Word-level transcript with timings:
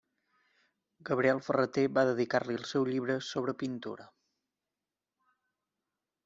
Gabriel 1.09 1.41
Ferrater 1.47 1.83
va 1.97 2.05
dedicar-li 2.11 2.57
el 2.61 2.65
seu 2.71 2.87
llibre 2.93 3.19
Sobre 3.27 3.55
pintura. 3.61 4.09